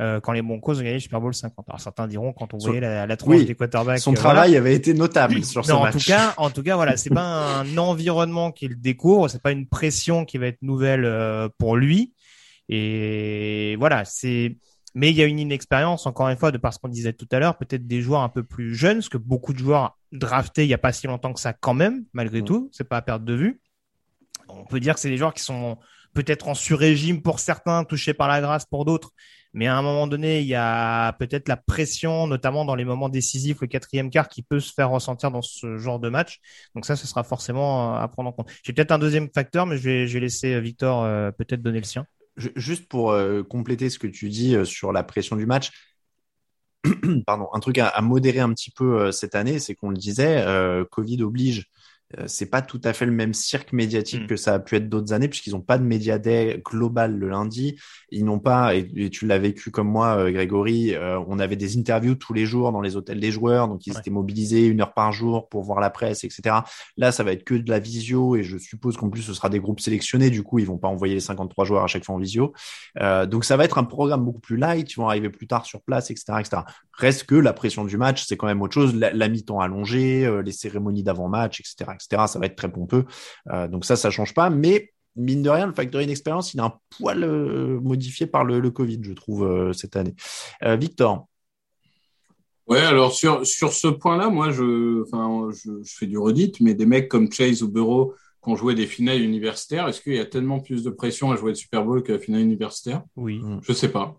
[0.00, 1.66] euh, quand les Broncos ont gagné le Super Bowl 50.
[1.68, 3.98] Alors certains diront quand on voyait la, la tronche Oui, des quarterbacks.
[4.00, 4.60] Son euh, travail voilà.
[4.60, 5.92] avait été notable sur ce Non, en match.
[5.92, 9.66] tout cas, en tout cas, voilà, c'est pas un environnement qu'il découvre, c'est pas une
[9.66, 12.14] pression qui va être nouvelle euh, pour lui.
[12.68, 14.56] Et voilà, c'est
[14.94, 17.28] Mais il y a une inexpérience, encore une fois, de par ce qu'on disait tout
[17.32, 20.64] à l'heure, peut-être des joueurs un peu plus jeunes, parce que beaucoup de joueurs draftés
[20.64, 22.44] il n'y a pas si longtemps que ça quand même, malgré Mm.
[22.44, 23.60] tout, c'est pas à perdre de vue.
[24.48, 25.78] On peut dire que c'est des joueurs qui sont
[26.14, 29.12] peut-être en sur-régime pour certains, touchés par la grâce pour d'autres.
[29.52, 33.08] Mais à un moment donné, il y a peut-être la pression, notamment dans les moments
[33.08, 36.38] décisifs, le quatrième quart, qui peut se faire ressentir dans ce genre de match.
[36.74, 38.50] Donc ça, ce sera forcément euh, à prendre en compte.
[38.62, 41.84] J'ai peut-être un deuxième facteur, mais je vais, laisser euh, Victor euh, peut-être donner le
[41.84, 42.06] sien.
[42.36, 43.14] Ju- Juste pour
[43.48, 45.70] compléter ce que tu dis sur la pression du match,
[47.26, 50.44] pardon, un truc à, modérer un petit peu cette année, c'est qu'on le disait,
[50.90, 51.66] Covid oblige.
[52.18, 54.26] Euh, c'est pas tout à fait le même cirque médiatique Mm.
[54.26, 57.28] que ça a pu être d'autres années, puisqu'ils n'ont pas de média day global le
[57.28, 57.76] lundi.
[58.10, 61.56] Ils n'ont pas, et, et tu l'as vécu comme moi, euh, Grégory, euh, on avait
[61.56, 64.00] des interviews tous les jours dans les hôtels des joueurs, donc ils Ouais.
[64.00, 66.56] étaient mobilisés une heure par jour pour voir la presse, etc.
[66.96, 69.48] Là, ça va être que de la visio, et je suppose qu'en plus, ce sera
[69.48, 72.16] des groupes sélectionnés, du coup, ils vont pas envoyer les 53 joueurs à chaque fois
[72.16, 72.52] en visio.
[73.00, 75.64] Euh, donc ça va être un programme beaucoup plus light, ils vont arriver plus tard
[75.64, 76.40] sur place, etc.
[76.40, 76.62] etc.
[76.92, 78.94] Reste que la pression du match, c'est quand même autre chose.
[78.94, 82.24] La, la mi-temps allongée, euh, les cérémonies d'avant-match, etc., etc.
[82.26, 83.04] Ça va être très pompeux.
[83.50, 84.50] Euh, donc ça, ça change pas.
[84.50, 88.70] Mais mine de rien, le facteur inexpérience, il est un poil euh, modifié par le,
[88.70, 90.14] Covid, je trouve, euh, cette année.
[90.62, 91.26] Victor,
[92.66, 97.08] Ouais, alors sur, sur ce point-là, moi, je, je fais du redit, mais des mecs
[97.08, 100.60] comme Chase ou Bureau qui ont joué des finales universitaires, est-ce qu'il y a tellement
[100.60, 103.02] plus de pression à jouer le Super Bowl qu'à la finale universitaire?
[103.16, 103.42] Oui.
[103.62, 104.16] Je sais pas.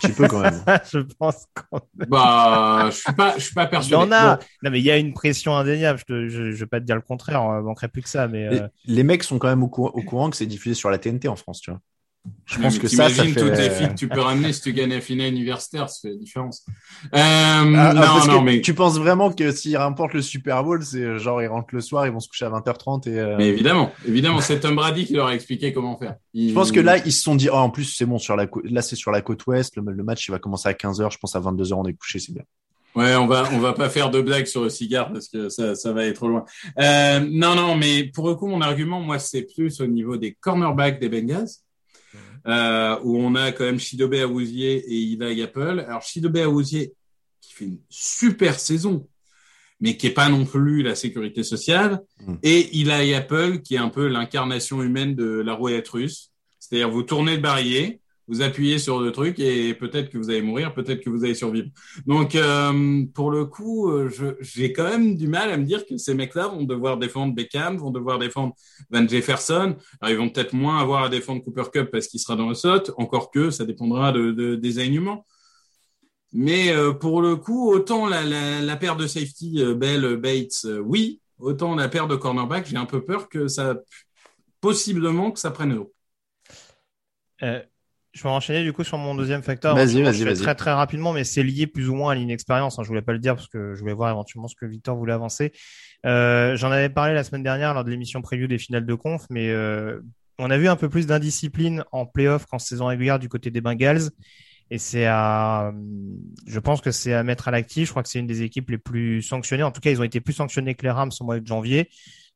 [0.00, 0.62] tu peux quand même.
[0.92, 3.94] je pense qu'on Bah, je suis pas, je suis pas Il y persuadé.
[4.04, 4.36] en a.
[4.36, 6.00] Bon, Non, mais il y a une pression indéniable.
[6.08, 7.42] Je, je vais pas te dire le contraire.
[7.42, 8.28] On manquerait plus que ça.
[8.28, 10.74] Mais Les, euh, les mecs sont quand même au, cour- au courant que c'est diffusé
[10.74, 11.80] sur la TNT en France, tu vois.
[12.46, 13.34] Je pense que ça, ça fait.
[13.34, 16.10] toutes les filles que tu peux ramener si tu gagnes la finale universitaire, ça fait
[16.14, 16.64] la différence.
[17.06, 20.22] Euh, Ah, non, ah, parce non, que mais, Tu penses vraiment que s'ils remportent le
[20.22, 23.18] Super Bowl, c'est genre ils rentrent le soir, ils vont se coucher à 20h30 et.
[23.18, 26.16] euh, mais évidemment, évidemment, c'est Tom Brady qui leur a expliqué comment faire.
[26.32, 28.36] Il- Je pense que là, ils se sont dit, oh, en plus, c'est bon, sur
[28.36, 30.72] la côte, là, c'est sur la côte ouest, le, le match, il va commencer à
[30.72, 32.44] 15h, je pense à 22h, on est couché, c'est bien.
[32.94, 35.74] Ouais, on va on va pas faire de blagues sur le cigare parce que ça
[35.74, 36.44] ça va aller trop loin.
[36.78, 40.32] Euh, non non, mais pour le coup, mon argument, moi, c'est plus au niveau des
[40.40, 41.48] cornerbacks des Bengals,
[42.46, 45.84] euh, où on a quand même Shidobe Awuzie et Eli Apple.
[45.86, 46.92] Alors Shidobe Awuzie
[47.40, 49.08] qui fait une super saison,
[49.80, 52.34] mais qui est pas non plus la sécurité sociale, Mm.
[52.42, 56.30] et Eli Apple qui est un peu l'incarnation humaine de la rouette russe.
[56.58, 60.42] C'est-à-dire vous tournez le barillet, vous appuyez sur le truc et peut-être que vous allez
[60.42, 61.68] mourir, peut-être que vous allez survivre.
[62.06, 64.10] Donc, euh, pour le coup, euh,
[64.40, 67.76] j'ai quand même du mal à me dire que ces mecs-là vont devoir défendre Beckham,
[67.76, 68.54] vont devoir défendre
[68.90, 69.76] Van Jefferson.
[70.06, 72.92] Ils vont peut-être moins avoir à défendre Cooper Cup parce qu'il sera dans le slot,
[72.96, 75.26] encore que ça dépendra de, de- des alignements.
[76.32, 81.88] Mais euh, pour le coup, autant la, paire de safety Bell, Bates, oui, autant la
[81.88, 83.76] paire de cornerback, j'ai un peu peur que ça,
[84.60, 85.92] possiblement que ça prenne l'eau.
[88.14, 89.74] Euh, je vais enchaîner du coup sur mon deuxième facteur.
[89.74, 90.38] Vas-y, Je vas-y, vas-y.
[90.38, 92.78] Très très rapidement, mais c'est lié plus ou moins à l'inexpérience.
[92.78, 92.82] Hein.
[92.82, 95.12] Je voulais pas le dire parce que je voulais voir éventuellement ce que Victor voulait
[95.12, 95.52] avancer.
[96.06, 99.26] Euh, J'en avais parlé la semaine dernière lors de l'émission preview des finales de conf,
[99.30, 100.00] mais euh,
[100.38, 103.60] on a vu un peu plus d'indiscipline en playoff qu'en saison régulière du côté des
[103.60, 104.10] Bengals.
[104.70, 105.72] Et c'est à,
[106.46, 107.86] je pense que c'est à mettre à l'actif.
[107.86, 109.62] Je crois que c'est une des équipes les plus sanctionnées.
[109.62, 111.90] En tout cas, ils ont été plus sanctionnés que les Rams au mois de janvier.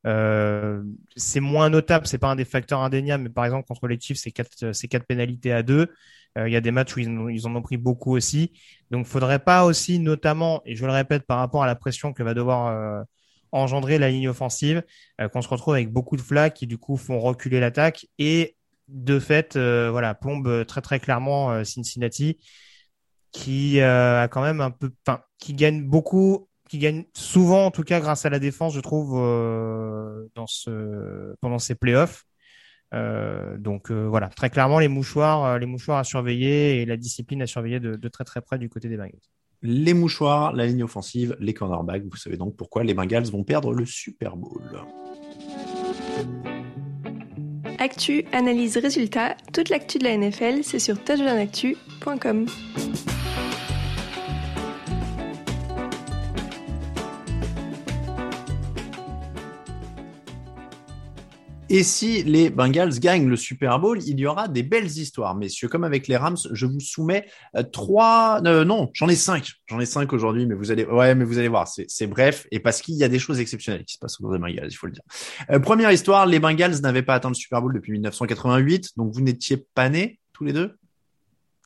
[0.06, 0.82] Euh,
[1.16, 4.18] c'est moins notable, c'est pas un des facteurs indéniables, mais par exemple contre les Chiefs,
[4.18, 5.88] c'est quatre, c'est quatre pénalités à deux.
[6.38, 8.52] Euh, Il y a des matchs où ils, ils en ont pris beaucoup aussi.
[8.90, 12.22] Donc, faudrait pas aussi, notamment, et je le répète, par rapport à la pression que
[12.22, 13.02] va devoir euh,
[13.52, 14.82] engendrer la ligne offensive,
[15.20, 18.56] euh, qu'on se retrouve avec beaucoup de flags qui du coup font reculer l'attaque et
[18.88, 22.38] de fait, euh, voilà, plombe très très clairement euh, Cincinnati,
[23.32, 27.70] qui euh, a quand même un peu, enfin, qui gagne beaucoup, qui gagne souvent en
[27.70, 32.24] tout cas grâce à la défense, je trouve, euh, dans ce pendant ces playoffs.
[32.94, 36.96] Euh, donc euh, voilà, très clairement les mouchoirs, euh, les mouchoirs à surveiller et la
[36.96, 39.20] discipline à surveiller de, de très très près du côté des Bengals.
[39.62, 43.74] Les mouchoirs, la ligne offensive, les cornerbacks, vous savez donc pourquoi les Bengals vont perdre
[43.74, 44.62] le Super Bowl.
[47.78, 52.46] Actu, analyse, résultat, toute l'actu de la NFL, c'est sur touchdownactu.com.
[61.70, 65.68] Et si les Bengals gagnent le Super Bowl, il y aura des belles histoires, messieurs.
[65.68, 67.26] Comme avec les Rams, je vous soumets
[67.56, 68.40] euh, trois.
[68.46, 69.52] euh, non, j'en ai cinq.
[69.66, 72.60] J'en ai cinq aujourd'hui, mais vous allez, ouais, mais vous allez voir, c'est bref et
[72.60, 74.86] parce qu'il y a des choses exceptionnelles qui se passent autour des Bengals, il faut
[74.86, 75.02] le dire.
[75.50, 79.20] Euh, première histoire, les Bengals n'avaient pas atteint le Super Bowl depuis 1988, donc vous
[79.20, 80.78] n'étiez pas nés tous les deux?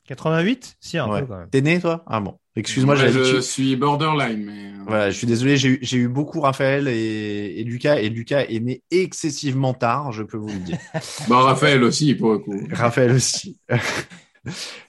[0.07, 1.21] 88 Si, un Ouais.
[1.21, 1.49] peu quand même.
[1.49, 2.03] T'es né toi?
[2.07, 2.37] Ah bon.
[2.55, 6.87] Excuse-moi, Ouais, je suis borderline, mais euh, Voilà, je suis désolé, j'ai eu, beaucoup Raphaël
[6.87, 10.77] et, et Lucas, et Lucas est né excessivement tard, je peux vous le dire.
[11.27, 12.55] Bon, Raphaël aussi, pour le coup.
[12.71, 13.59] Raphaël aussi.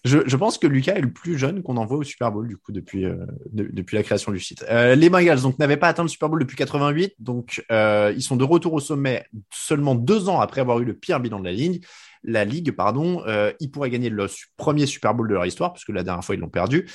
[0.04, 2.56] Je, je, pense que Lucas est le plus jeune qu'on envoie au Super Bowl du
[2.56, 3.14] coup depuis euh,
[3.52, 4.64] de, depuis la création du site.
[4.68, 8.22] Euh, les Bengals donc n'avaient pas atteint le Super Bowl depuis 88, donc euh, ils
[8.22, 11.44] sont de retour au sommet seulement deux ans après avoir eu le pire bilan de
[11.44, 11.84] la ligue.
[12.24, 15.90] La ligue, pardon, euh, ils pourraient gagner le premier Super Bowl de leur histoire puisque
[15.90, 16.88] la dernière fois ils l'ont perdu.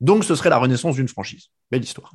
[0.00, 1.46] Donc ce serait la renaissance d'une franchise.
[1.70, 2.12] Belle histoire.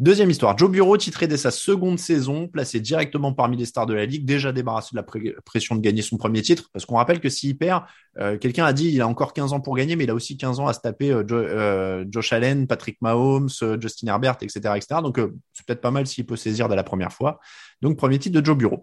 [0.00, 3.92] Deuxième histoire, Joe Bureau, titré dès sa seconde saison, placé directement parmi les stars de
[3.92, 5.02] la Ligue, déjà débarrassé de la
[5.44, 7.82] pression de gagner son premier titre, parce qu'on rappelle que s'il perd,
[8.18, 10.38] euh, quelqu'un a dit il a encore 15 ans pour gagner, mais il a aussi
[10.38, 14.74] 15 ans à se taper euh, euh, Josh Allen, Patrick Mahomes, Justin Herbert, etc.
[14.74, 15.02] etc.
[15.02, 15.20] Donc
[15.52, 17.38] c'est peut-être pas mal s'il peut saisir dès la première fois.
[17.82, 18.82] Donc, premier titre de Joe Bureau.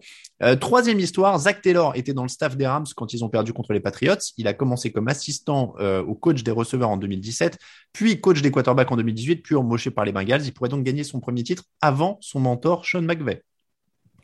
[0.60, 3.74] Troisième histoire, Zach Taylor était dans le staff des Rams quand ils ont perdu contre
[3.74, 4.16] les Patriots.
[4.38, 7.60] Il a commencé comme assistant au coach des receveurs en 2017,
[7.94, 10.44] puis coach des quarterbacks en 2018, puis embauché par les Bengals.
[10.46, 13.44] Il pourrait donc gagner son premier titre avant son mentor Sean McVay.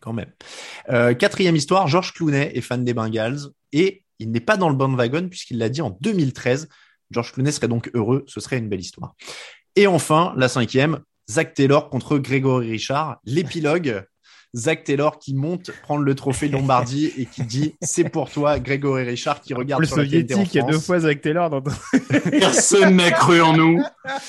[0.02, 0.32] Quand même.
[0.89, 3.39] Euh, quatrième histoire, George Clooney est fan des Bengals
[3.72, 6.67] et il n'est pas dans le bandwagon puisqu'il l'a dit en 2013.
[7.12, 9.15] George Clooney serait donc heureux, ce serait une belle histoire.
[9.76, 14.06] Et enfin, la cinquième, Zach Taylor contre Grégory Richard, l'épilogue
[14.56, 19.04] Zach Taylor qui monte prendre le trophée Lombardie et qui dit c'est pour toi Grégory
[19.04, 21.62] Richard qui regarde le sur soviétique il y a deux fois Zach Taylor dans
[22.32, 23.84] personne n'a cru en nous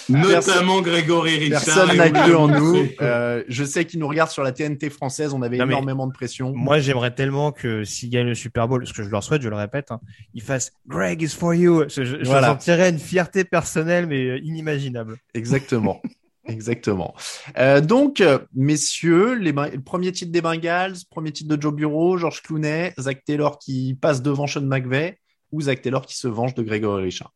[0.08, 1.64] notamment Grégory Richard.
[1.64, 2.86] Personne n'a cru en nous.
[3.00, 6.52] euh, je sais qu'il nous regarde sur la TNT française on avait énormément de pression.
[6.54, 9.48] moi j'aimerais tellement que s'il gagne le Super Bowl ce que je leur souhaite je
[9.48, 10.00] le répète hein,
[10.32, 11.84] il fasse Greg is for you.
[11.88, 15.16] Je, je, je sentirais une fierté personnelle mais inimaginable.
[15.34, 16.00] Exactement
[16.46, 17.14] Exactement.
[17.56, 22.42] Euh, donc, euh, messieurs, le premier titre des Bengals, premier titre de Joe Bureau, George
[22.42, 25.18] Clooney, Zach Taylor qui passe devant Sean McVay
[25.52, 27.32] ou Zach Taylor qui se venge de Gregory Richard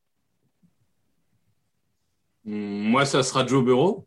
[2.45, 4.07] hmm, Moi, ça sera Joe Bureau.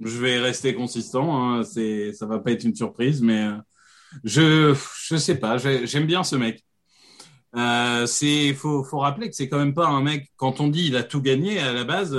[0.00, 1.40] Je vais rester consistant.
[1.40, 1.64] Hein.
[1.64, 3.56] C'est, ça va pas être une surprise, mais euh,
[4.22, 5.56] je, je sais pas.
[5.56, 6.62] J'aime bien ce mec.
[7.56, 10.30] Euh, c'est, faut, faut rappeler que c'est quand même pas un mec.
[10.36, 12.14] Quand on dit il a tout gagné à la base.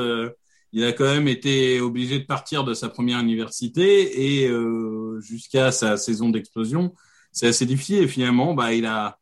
[0.74, 5.72] Il a quand même été obligé de partir de sa première université et euh, jusqu'à
[5.72, 6.96] sa saison d'explosion,
[7.32, 8.04] c'est assez difficile.
[8.04, 9.20] Et finalement, bah, il a,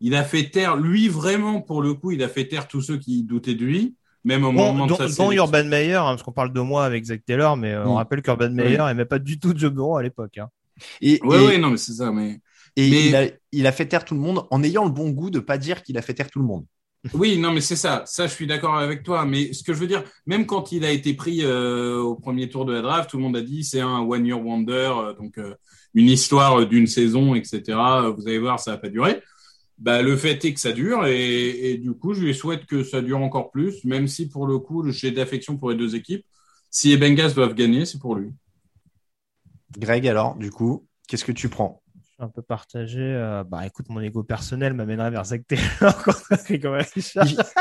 [0.00, 2.96] il a fait taire, lui vraiment pour le coup, il a fait taire tous ceux
[2.96, 5.30] qui doutaient de lui, même au moment de sa saison.
[5.30, 7.96] Urban Meyer, hein, parce qu'on parle de moi avec Zach Taylor, mais euh, on mm.
[7.96, 10.38] rappelle qu'Urban Meyer n'aimait pas du tout Joe Burrow à l'époque.
[10.38, 10.48] Hein.
[11.02, 12.10] Et, oui, oui, non, mais c'est ça.
[12.12, 12.40] Mais,
[12.76, 15.30] et Il, a, il a fait taire tout le monde en ayant le bon goût
[15.30, 16.64] de pas dire qu'il a fait taire tout le monde.
[17.12, 18.02] Oui, non, mais c'est ça.
[18.06, 19.26] Ça, je suis d'accord avec toi.
[19.26, 22.48] Mais ce que je veux dire, même quand il a été pris euh, au premier
[22.48, 25.12] tour de la draft, tout le monde a dit c'est un one year wonder, euh,
[25.12, 25.54] donc euh,
[25.92, 27.62] une histoire d'une saison, etc.
[28.16, 29.22] Vous allez voir, ça va pas durer.
[29.78, 32.84] Bah, le fait est que ça dure et, et, du coup, je lui souhaite que
[32.84, 36.24] ça dure encore plus, même si pour le coup, j'ai d'affection pour les deux équipes.
[36.70, 38.30] Si les Bengals doivent gagner, c'est pour lui.
[39.76, 41.83] Greg, alors, du coup, qu'est-ce que tu prends?
[42.24, 43.00] Un peu partagé.
[43.00, 45.64] Euh, bah, écoute, mon ego personnel m'amènerait vers Zach Taylor.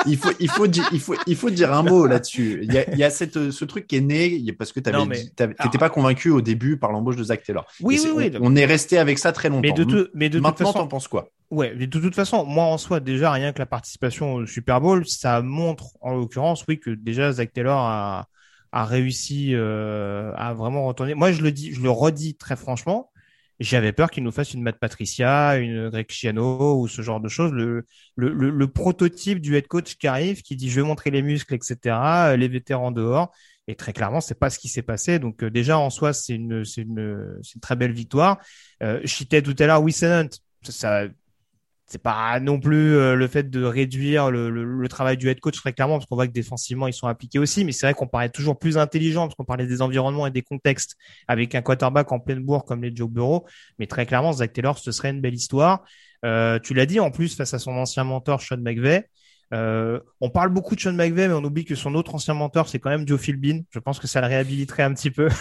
[0.08, 2.60] il, faut, il faut, il faut, il faut dire un mot là-dessus.
[2.64, 4.90] Il y a, il y a cette, ce truc qui est né parce que tu
[4.90, 7.66] n'étais pas convaincu au début par l'embauche de Zach Taylor.
[7.82, 8.32] Oui, oui, oui.
[8.42, 9.62] On, est resté avec ça très longtemps.
[9.62, 11.30] Mais de, mais de Maintenant, t'en penses quoi?
[11.52, 14.82] Ouais, mais de toute façon, moi en soi, déjà rien que la participation au Super
[14.82, 18.28] Bowl, ça montre en l'occurrence, oui, que déjà Zach Taylor a,
[18.72, 21.14] a réussi euh, à vraiment retourner.
[21.14, 23.12] Moi, je le dis, je le redis très franchement
[23.64, 27.30] j'avais peur qu'il nous fasse une Matt Patricia, une Greg Chiano ou ce genre de
[27.30, 27.52] choses.
[27.52, 31.22] Le, le, le, prototype du head coach qui arrive, qui dit je vais montrer les
[31.22, 32.36] muscles, etc.
[32.38, 33.32] Les vétérans dehors.
[33.68, 35.20] Et très clairement, c'est pas ce qui s'est passé.
[35.20, 38.40] Donc euh, déjà en soi, c'est une, c'est une, c'est une très belle victoire.
[38.82, 40.30] Euh, je citais tout à l'heure Hunt.
[40.64, 41.08] Ça,
[41.94, 45.74] c'est pas non plus euh, le fait de réduire le, travail du head coach très
[45.74, 48.30] clairement parce qu'on voit que défensivement ils sont appliqués aussi mais c'est vrai qu'on paraît
[48.30, 50.96] toujours plus intelligent parce qu'on parlait des environnements et des contextes
[51.28, 53.46] avec un quarterback en pleine bourre comme les Joe Burrow.
[53.78, 55.84] Mais très clairement Zach Taylor ce serait une belle histoire.
[56.26, 59.08] Euh, tu l'as dit en plus face à son ancien mentor Sean McVay
[59.54, 62.70] euh, on parle beaucoup de Sean McVay mais on oublie que son autre ancien mentor
[62.70, 63.62] c'est quand même Joe Philbin.
[63.70, 65.30] Je pense que ça le réhabiliterait un petit peu.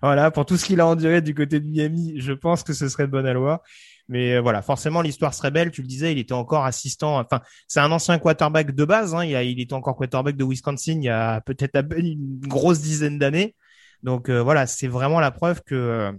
[0.00, 2.88] Voilà pour tout ce qu'il a enduré du côté de Miami je pense que ce
[2.88, 3.62] serait de bonne loi
[4.08, 5.70] mais euh, voilà, forcément, l'histoire serait belle.
[5.70, 7.18] Tu le disais, il était encore assistant.
[7.18, 9.14] Enfin, c'est un ancien quarterback de base.
[9.14, 9.24] Hein.
[9.24, 13.54] Il, a, était encore quarterback de Wisconsin il y a peut-être une grosse dizaine d'années.
[14.02, 16.12] Donc euh, voilà, c'est vraiment la preuve que euh,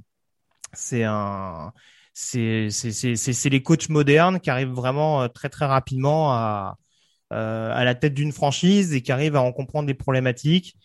[0.73, 1.73] c'est un,
[2.13, 2.69] c'est
[3.49, 6.77] les coachs modernes qui arrivent vraiment très très rapidement à
[7.31, 10.75] à la tête d'une franchise et qui arrivent à en comprendre les problématiques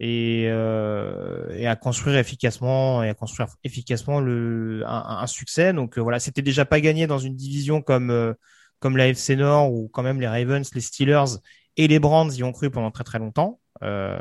[0.00, 5.72] et, euh, et à construire efficacement et à construire efficacement le un, un succès.
[5.72, 8.34] Donc euh, voilà, c'était déjà pas gagné dans une division comme euh,
[8.78, 11.38] comme la FC Nord ou quand même les Ravens, les Steelers
[11.76, 14.16] et les Brands y ont cru pendant très très longtemps euh,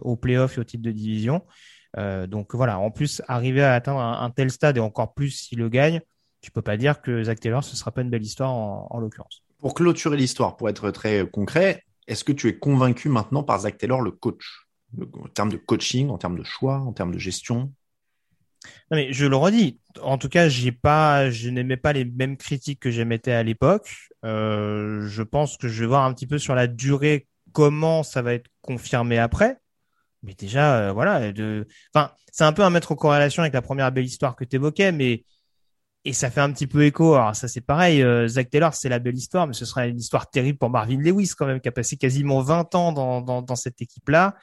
[0.00, 1.42] au playoff et au titre de division.
[1.98, 5.58] Euh, donc voilà, en plus arriver à atteindre un, tel stade et encore plus s'il
[5.58, 6.00] le gagne,
[6.40, 8.98] tu peux pas dire que Zach Taylor ce sera pas une belle histoire en, en
[8.98, 9.42] l'occurrence.
[9.58, 13.78] Pour clôturer l'histoire, pour être très concret, est-ce que tu es convaincu maintenant par Zach
[13.78, 14.61] Taylor, le coach,
[15.00, 17.72] en termes de coaching, en termes de choix, en termes de gestion
[18.90, 19.78] mais je le redis.
[20.02, 23.90] En tout cas, j'ai pas, je n'aimais pas les mêmes critiques que j'émettais à l'époque.
[24.24, 28.22] Euh, je pense que je vais voir un petit peu sur la durée comment ça
[28.22, 29.58] va être confirmé après.
[30.22, 31.32] Mais déjà, euh, voilà,
[31.94, 34.56] enfin, c'est un peu à mettre en corrélation avec la première belle histoire que tu
[34.56, 35.24] évoquais, mais
[36.04, 37.14] et ça fait un petit peu écho.
[37.14, 39.98] Alors ça c'est pareil, euh, Zach Taylor c'est la belle histoire, mais ce sera une
[39.98, 43.56] histoire terrible pour Marvin Lewis quand même, qui a passé quasiment 20 ans dans, dans
[43.56, 44.36] cette équipe-là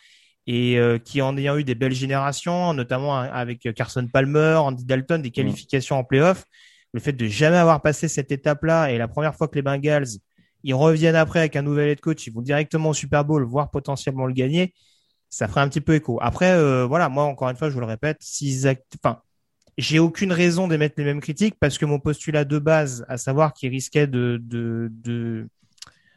[0.52, 5.22] et euh, qui en ayant eu des belles générations, notamment avec Carson Palmer, Andy Dalton,
[5.22, 6.44] des qualifications en playoff,
[6.92, 10.08] le fait de jamais avoir passé cette étape-là et la première fois que les Bengals
[10.64, 13.70] ils reviennent après avec un nouvel head coach, ils vont directement au Super Bowl, voire
[13.70, 14.74] potentiellement le gagner,
[15.30, 16.18] ça ferait un petit peu écho.
[16.20, 18.60] Après, euh, voilà, moi encore une fois, je vous le répète, si
[19.04, 19.22] enfin,
[19.78, 23.54] j'ai aucune raison d'émettre les mêmes critiques parce que mon postulat de base, à savoir
[23.54, 25.48] qu'il risquait de, de, de,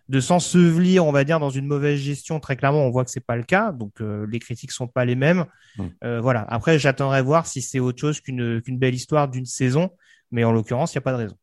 [0.09, 3.25] de s'ensevelir, on va dire, dans une mauvaise gestion, très clairement, on voit que c'est
[3.25, 3.73] pas le cas.
[3.73, 5.45] Donc, euh, les critiques sont pas les mêmes.
[5.77, 5.85] Mm.
[6.05, 6.45] Euh, voilà.
[6.49, 9.91] Après, j'attendrai voir si c'est autre chose qu'une qu'une belle histoire d'une saison.
[10.31, 11.37] Mais en l'occurrence, il n'y a pas de raison.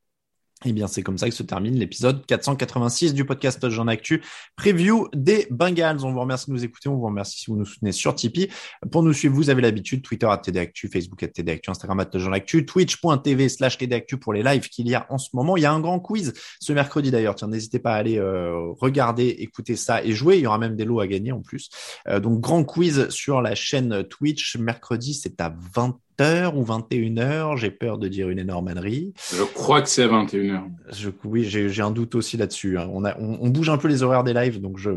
[0.65, 4.21] Eh bien, c'est comme ça que se termine l'épisode 486 du podcast Jean Actu,
[4.57, 6.03] preview des Bengals.
[6.03, 8.49] On vous remercie de nous écouter, on vous remercie si vous nous soutenez sur Tipeee.
[8.91, 12.33] Pour nous suivre, vous avez l'habitude, Twitter à TDActu, Facebook à TDActu, Instagram à Jean
[12.33, 15.55] Actu, twitch.tv slash TDActu pour les lives qu'il y a en ce moment.
[15.55, 17.35] Il y a un grand quiz ce mercredi d'ailleurs.
[17.35, 20.39] Tiens, n'hésitez pas à aller euh, regarder, écouter ça et jouer.
[20.39, 21.69] Il y aura même des lots à gagner en plus.
[22.09, 24.57] Euh, donc, grand quiz sur la chaîne Twitch.
[24.57, 27.57] Mercredi, c'est à 20 h ou 21h.
[27.57, 29.13] J'ai peur de dire une énorme ânerie.
[29.33, 30.63] Je crois que c'est à 21h.
[30.91, 32.77] Je, oui, j'ai un doute aussi là-dessus.
[32.77, 32.87] hein.
[32.91, 34.91] On, on- on bouge un peu les horaires des lives, donc je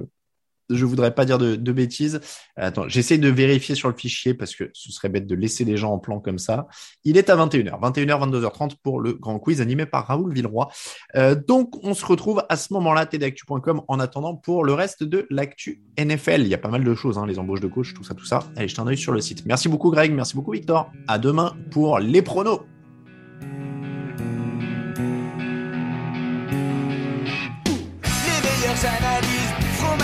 [0.72, 2.20] je voudrais pas dire de, bêtises.
[2.56, 5.76] Attends, j'essaie de vérifier sur le fichier parce que ce serait bête de laisser les
[5.76, 6.68] gens en plan comme ça.
[7.04, 10.68] Il est à 21h, 21h, 22h30 pour le grand quiz animé par Raoul Villeroy.
[11.16, 15.26] Euh, donc, on se retrouve à ce moment-là, tdactu.com, en attendant pour le reste de
[15.30, 16.42] l'actu NFL.
[16.42, 18.26] Il y a pas mal de choses, hein, les embauches de coach, tout ça, tout
[18.26, 18.40] ça.
[18.56, 19.44] Allez, jetez un œil sur le site.
[19.46, 20.12] Merci beaucoup, Greg.
[20.12, 20.90] Merci beaucoup, Victor.
[21.08, 22.60] À demain pour les pronos.